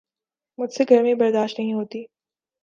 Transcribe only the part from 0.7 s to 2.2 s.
سے گرمی برداشت نہیں ہوتی